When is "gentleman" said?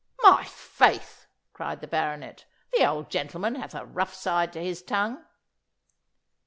3.11-3.53